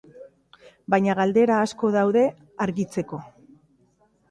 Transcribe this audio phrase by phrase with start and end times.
[0.93, 2.25] Baina galdera asko daude
[2.67, 3.23] argittzeko.